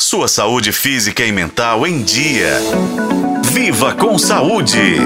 Sua 0.00 0.26
saúde 0.26 0.72
física 0.72 1.24
e 1.24 1.30
mental 1.30 1.86
em 1.86 2.02
dia. 2.02 2.58
Viva 3.44 3.94
com 3.94 4.18
saúde! 4.18 4.98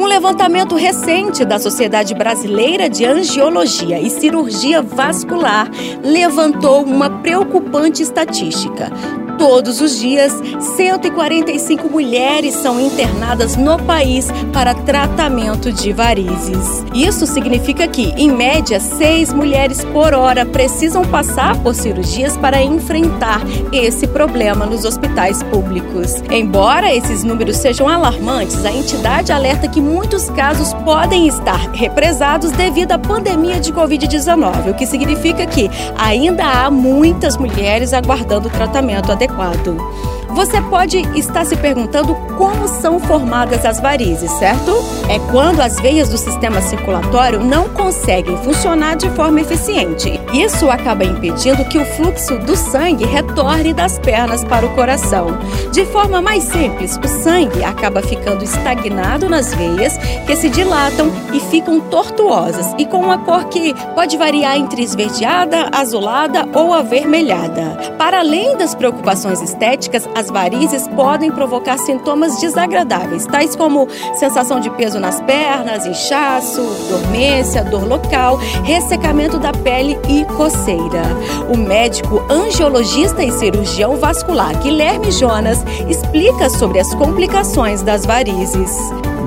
Um 0.00 0.06
levantamento 0.06 0.74
recente 0.74 1.44
da 1.44 1.58
Sociedade 1.58 2.14
Brasileira 2.14 2.88
de 2.88 3.04
Angiologia 3.04 4.00
e 4.00 4.08
Cirurgia 4.08 4.80
Vascular 4.80 5.70
levantou 6.02 6.82
uma 6.82 7.20
preocupante 7.20 8.02
estatística. 8.02 8.90
Todos 9.38 9.80
os 9.80 10.00
dias, 10.00 10.32
145 10.76 11.88
mulheres 11.88 12.54
são 12.54 12.80
internadas 12.80 13.54
no 13.54 13.78
país 13.78 14.26
para 14.52 14.74
tratamento 14.74 15.72
de 15.72 15.92
varizes. 15.92 16.84
Isso 16.92 17.24
significa 17.24 17.86
que, 17.86 18.12
em 18.16 18.32
média, 18.32 18.80
seis 18.80 19.32
mulheres 19.32 19.84
por 19.84 20.12
hora 20.12 20.44
precisam 20.44 21.04
passar 21.04 21.56
por 21.62 21.72
cirurgias 21.72 22.36
para 22.36 22.60
enfrentar 22.60 23.40
esse 23.72 24.08
problema 24.08 24.66
nos 24.66 24.84
hospitais 24.84 25.40
públicos. 25.44 26.16
Embora 26.32 26.92
esses 26.92 27.22
números 27.22 27.58
sejam 27.58 27.88
alarmantes, 27.88 28.64
a 28.64 28.72
entidade 28.72 29.30
alerta 29.30 29.68
que 29.68 29.80
muitos 29.80 30.28
casos 30.30 30.74
podem 30.84 31.28
estar 31.28 31.70
represados 31.70 32.50
devido 32.50 32.90
à 32.90 32.98
pandemia 32.98 33.60
de 33.60 33.72
Covid-19, 33.72 34.72
o 34.72 34.74
que 34.74 34.84
significa 34.84 35.46
que 35.46 35.70
ainda 35.96 36.44
há 36.44 36.68
muitas 36.72 37.36
mulheres 37.36 37.92
aguardando 37.92 38.50
tratamento 38.50 39.12
adequado 39.12 39.27
adequado. 39.28 40.17
Você 40.30 40.60
pode 40.62 40.98
estar 41.18 41.44
se 41.44 41.56
perguntando 41.56 42.14
como 42.36 42.68
são 42.68 43.00
formadas 43.00 43.64
as 43.64 43.80
varizes, 43.80 44.30
certo? 44.32 44.72
É 45.08 45.18
quando 45.30 45.60
as 45.60 45.80
veias 45.80 46.08
do 46.08 46.18
sistema 46.18 46.60
circulatório 46.60 47.40
não 47.40 47.68
conseguem 47.70 48.36
funcionar 48.38 48.96
de 48.96 49.08
forma 49.10 49.40
eficiente. 49.40 50.20
Isso 50.32 50.70
acaba 50.70 51.04
impedindo 51.04 51.64
que 51.64 51.78
o 51.78 51.84
fluxo 51.84 52.38
do 52.38 52.54
sangue 52.54 53.04
retorne 53.04 53.72
das 53.72 53.98
pernas 53.98 54.44
para 54.44 54.66
o 54.66 54.74
coração. 54.74 55.38
De 55.72 55.84
forma 55.86 56.20
mais 56.20 56.44
simples, 56.44 56.98
o 57.02 57.08
sangue 57.08 57.64
acaba 57.64 58.02
ficando 58.02 58.44
estagnado 58.44 59.28
nas 59.28 59.54
veias, 59.54 59.96
que 60.26 60.36
se 60.36 60.48
dilatam 60.48 61.10
e 61.32 61.40
ficam 61.40 61.80
tortuosas 61.80 62.74
e 62.78 62.84
com 62.84 62.98
uma 62.98 63.18
cor 63.18 63.46
que 63.46 63.74
pode 63.94 64.16
variar 64.16 64.56
entre 64.56 64.82
esverdeada, 64.82 65.68
azulada 65.72 66.46
ou 66.54 66.72
avermelhada. 66.72 67.94
Para 67.98 68.20
além 68.20 68.56
das 68.56 68.74
preocupações 68.74 69.40
estéticas, 69.40 70.08
as 70.18 70.30
varizes 70.30 70.88
podem 70.88 71.30
provocar 71.30 71.78
sintomas 71.78 72.40
desagradáveis, 72.40 73.24
tais 73.24 73.54
como 73.54 73.88
sensação 74.16 74.58
de 74.58 74.68
peso 74.70 74.98
nas 74.98 75.20
pernas, 75.20 75.86
inchaço, 75.86 76.60
dormência, 76.90 77.62
dor 77.62 77.86
local, 77.86 78.36
ressecamento 78.64 79.38
da 79.38 79.52
pele 79.52 79.96
e 80.08 80.24
coceira. 80.24 81.02
O 81.48 81.56
médico 81.56 82.20
angiologista 82.28 83.22
e 83.22 83.30
cirurgião 83.30 83.96
vascular 83.96 84.58
Guilherme 84.58 85.12
Jonas 85.12 85.64
explica 85.88 86.50
sobre 86.50 86.80
as 86.80 86.92
complicações 86.94 87.82
das 87.82 88.04
varizes. 88.04 88.76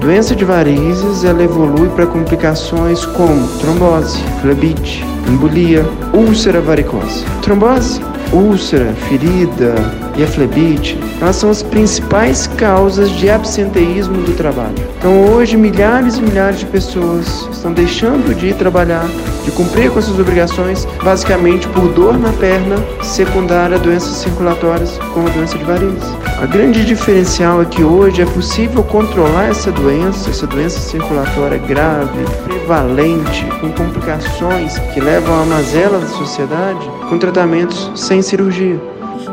Doença 0.01 0.35
de 0.35 0.43
varizes 0.43 1.23
ela 1.23 1.41
evolui 1.41 1.87
para 1.89 2.05
complicações 2.05 3.05
como 3.05 3.47
trombose, 3.59 4.21
flebite, 4.41 5.05
embolia, 5.29 5.85
úlcera 6.13 6.59
varicosa. 6.59 7.23
Trombose 7.41 8.01
úlcera, 8.33 8.93
ferida 9.07 9.75
e 10.17 10.23
a 10.23 10.27
flebite, 10.27 10.97
elas 11.21 11.35
são 11.35 11.49
as 11.49 11.63
principais 11.63 12.47
causas 12.47 13.09
de 13.11 13.29
absenteísmo 13.29 14.21
do 14.21 14.35
trabalho. 14.35 14.75
Então 14.97 15.31
hoje 15.31 15.57
milhares 15.57 16.17
e 16.17 16.21
milhares 16.21 16.59
de 16.59 16.65
pessoas 16.65 17.47
estão 17.51 17.73
deixando 17.73 18.35
de 18.35 18.47
ir 18.47 18.55
trabalhar, 18.55 19.07
de 19.43 19.51
cumprir 19.51 19.91
com 19.91 20.01
suas 20.01 20.19
obrigações, 20.19 20.85
basicamente 21.03 21.67
por 21.69 21.87
dor 21.93 22.17
na 22.17 22.31
perna 22.33 22.75
secundária 23.03 23.77
a 23.77 23.79
doenças 23.79 24.17
circulatórias 24.17 24.97
como 25.13 25.27
a 25.27 25.31
doença 25.31 25.57
de 25.57 25.63
varizes. 25.63 26.21
A 26.41 26.45
grande 26.45 26.85
diferencial 26.85 27.61
é 27.61 27.65
que 27.65 27.83
hoje 27.83 28.21
é 28.21 28.25
possível 28.25 28.83
controlar 28.83 29.49
essa 29.49 29.71
doença, 29.71 30.29
essa 30.29 30.47
doença 30.47 30.79
circulatória 30.79 31.57
grave, 31.57 32.25
prevalente, 32.43 33.45
com 33.59 33.71
complicações 33.71 34.77
que 34.93 34.99
levam 34.99 35.41
à 35.41 35.45
mazela 35.45 35.99
da 35.99 36.07
sociedade, 36.07 36.89
com 37.09 37.17
tratamentos 37.17 37.91
sem 37.95 38.21
cirurgia. 38.21 38.79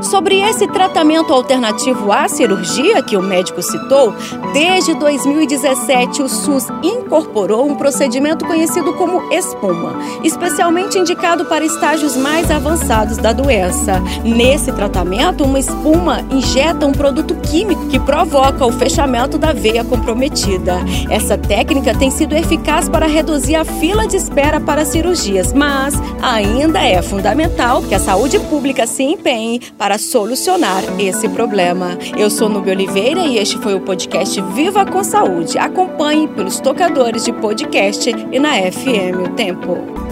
Sobre 0.03 0.41
esse 0.41 0.67
tratamento 0.69 1.33
alternativo 1.33 2.13
à 2.13 2.29
cirurgia 2.29 3.03
que 3.03 3.17
o 3.17 3.23
médico 3.23 3.61
citou, 3.63 4.15
desde 4.53 4.95
2017 4.95 6.23
o 6.23 6.29
SUS 6.29 6.69
incorporou 6.83 7.67
um 7.67 7.75
procedimento 7.75 8.47
conhecido 8.47 8.93
como 8.95 9.33
espuma, 9.33 9.97
especialmente 10.23 10.99
indicado 10.99 11.45
para 11.47 11.65
estágios 11.65 12.17
mais 12.17 12.51
avançados 12.51 13.19
da 13.19 13.33
doença. 13.33 14.01
Nesse 14.25 14.71
tratamento, 14.73 15.45
uma 15.45 15.59
espuma 15.59 16.25
injeta 16.31 16.87
um 16.87 16.93
produto 16.93 17.35
químico 17.37 17.89
que 17.89 17.99
provoca 17.99 18.65
o 18.65 18.73
fechamento 18.73 19.37
da 19.37 19.53
veia 19.53 19.83
comprometida. 19.83 20.77
Essa 21.11 21.37
técnica 21.37 21.95
tem 21.95 22.11
sido 22.11 22.37
eficaz 22.37 22.89
para 22.89 23.07
reduzir 23.07 23.57
a 23.57 23.65
fila 23.65 24.07
de 24.07 24.17
espera 24.17 24.61
para 24.61 24.85
cirurgias, 24.85 25.53
mas 25.53 25.95
ainda 26.23 26.81
é 26.81 27.03
fundamental 27.03 27.83
que 27.83 27.95
a 27.95 27.99
saúde 27.99 28.39
pública 28.41 28.87
se 28.87 29.03
empenhe 29.03 29.61
para 29.89 29.97
solucionar 29.97 30.85
esse 31.01 31.27
problema. 31.31 31.97
Eu 32.15 32.29
sou 32.29 32.47
Nubia 32.47 32.75
Oliveira 32.75 33.21
e 33.21 33.39
este 33.39 33.57
foi 33.57 33.75
o 33.75 33.81
podcast 33.81 34.39
Viva 34.53 34.85
com 34.85 35.03
Saúde. 35.03 35.57
Acompanhe 35.57 36.29
pelos 36.29 36.61
tocadores 36.61 37.25
de 37.25 37.33
podcast 37.33 38.11
e 38.11 38.39
na 38.39 38.53
FM 38.71 39.25
O 39.25 39.35
Tempo. 39.35 40.08